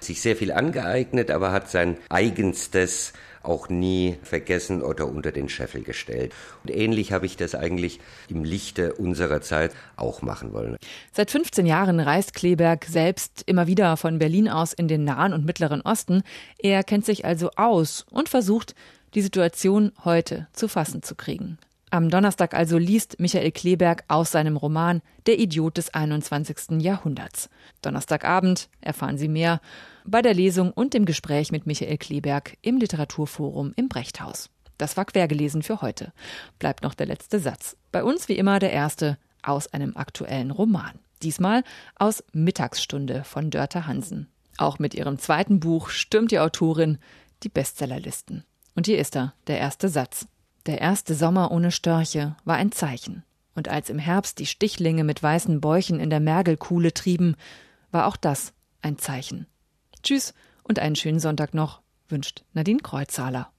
sich 0.00 0.20
sehr 0.20 0.36
viel 0.36 0.52
angeeignet, 0.52 1.30
aber 1.30 1.52
hat 1.52 1.70
sein 1.70 1.96
eigenstes 2.08 3.12
auch 3.42 3.68
nie 3.68 4.16
vergessen 4.22 4.82
oder 4.82 5.06
unter 5.06 5.32
den 5.32 5.48
Scheffel 5.48 5.82
gestellt. 5.82 6.32
Und 6.64 6.74
ähnlich 6.74 7.12
habe 7.12 7.26
ich 7.26 7.36
das 7.36 7.54
eigentlich 7.54 8.00
im 8.28 8.44
Lichte 8.44 8.94
unserer 8.94 9.40
Zeit 9.40 9.72
auch 9.96 10.22
machen 10.22 10.52
wollen. 10.52 10.76
Seit 11.12 11.30
15 11.30 11.66
Jahren 11.66 12.00
reist 12.00 12.34
Kleberg 12.34 12.84
selbst 12.84 13.42
immer 13.46 13.66
wieder 13.66 13.96
von 13.96 14.18
Berlin 14.18 14.48
aus 14.48 14.72
in 14.72 14.88
den 14.88 15.04
Nahen 15.04 15.32
und 15.32 15.44
Mittleren 15.44 15.80
Osten. 15.82 16.22
Er 16.58 16.82
kennt 16.84 17.04
sich 17.04 17.24
also 17.24 17.50
aus 17.56 18.04
und 18.10 18.28
versucht, 18.28 18.74
die 19.14 19.22
Situation 19.22 19.92
heute 20.04 20.48
zu 20.52 20.68
fassen 20.68 21.02
zu 21.02 21.14
kriegen. 21.14 21.58
Am 21.90 22.10
Donnerstag 22.10 22.52
also 22.52 22.76
liest 22.76 23.18
Michael 23.18 23.50
Kleberg 23.50 24.04
aus 24.08 24.30
seinem 24.30 24.58
Roman 24.58 25.00
Der 25.26 25.38
Idiot 25.38 25.78
des 25.78 25.94
21. 25.94 26.82
Jahrhunderts. 26.82 27.48
Donnerstagabend 27.80 28.68
erfahren 28.82 29.16
Sie 29.16 29.28
mehr 29.28 29.60
bei 30.04 30.20
der 30.20 30.34
Lesung 30.34 30.70
und 30.70 30.92
dem 30.92 31.06
Gespräch 31.06 31.50
mit 31.50 31.66
Michael 31.66 31.96
Kleberg 31.96 32.58
im 32.60 32.76
Literaturforum 32.76 33.72
im 33.76 33.88
Brechthaus. 33.88 34.50
Das 34.76 34.98
war 34.98 35.06
quergelesen 35.06 35.62
für 35.62 35.80
heute. 35.80 36.12
Bleibt 36.58 36.82
noch 36.82 36.92
der 36.92 37.06
letzte 37.06 37.40
Satz. 37.40 37.76
Bei 37.90 38.04
uns 38.04 38.28
wie 38.28 38.36
immer 38.36 38.58
der 38.58 38.72
erste 38.72 39.16
aus 39.42 39.72
einem 39.72 39.96
aktuellen 39.96 40.50
Roman. 40.50 40.98
Diesmal 41.22 41.64
aus 41.96 42.22
Mittagsstunde 42.32 43.24
von 43.24 43.50
Dörte 43.50 43.86
Hansen. 43.86 44.28
Auch 44.58 44.78
mit 44.78 44.94
ihrem 44.94 45.18
zweiten 45.18 45.58
Buch 45.58 45.88
stürmt 45.88 46.32
die 46.32 46.38
Autorin 46.38 46.98
die 47.44 47.48
Bestsellerlisten. 47.48 48.44
Und 48.74 48.86
hier 48.86 48.98
ist 48.98 49.16
er, 49.16 49.32
der 49.46 49.58
erste 49.58 49.88
Satz. 49.88 50.26
Der 50.66 50.80
erste 50.80 51.14
Sommer 51.14 51.50
ohne 51.50 51.70
Störche 51.70 52.36
war 52.44 52.56
ein 52.56 52.72
Zeichen. 52.72 53.24
Und 53.54 53.68
als 53.68 53.90
im 53.90 53.98
Herbst 53.98 54.38
die 54.38 54.46
Stichlinge 54.46 55.02
mit 55.04 55.22
weißen 55.22 55.60
Bäuchen 55.60 55.98
in 55.98 56.10
der 56.10 56.20
Mergelkuhle 56.20 56.94
trieben, 56.94 57.36
war 57.90 58.06
auch 58.06 58.16
das 58.16 58.52
ein 58.82 58.98
Zeichen. 58.98 59.46
Tschüss 60.02 60.34
und 60.62 60.78
einen 60.78 60.96
schönen 60.96 61.20
Sonntag 61.20 61.54
noch, 61.54 61.80
wünscht 62.08 62.44
Nadine 62.52 62.80
Kreuzhaler. 62.80 63.50